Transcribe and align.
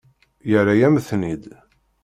Yerra-yam-ten-id. 0.49 1.45